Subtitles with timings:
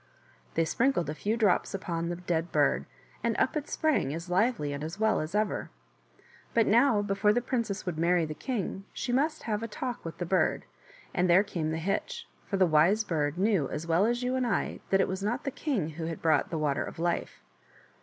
[0.55, 2.87] They sprinkled a few drops upon the dead bird,
[3.23, 5.69] and up it sprang as lively and as well as ever.
[6.55, 10.17] But now, before the princess would marry the king she must have a talk with
[10.17, 10.65] the bird,
[11.13, 14.47] and there came the hitch, for the Wise Bird knew as well as you and
[14.47, 17.43] I that it was not the king who had brought the Water of Life.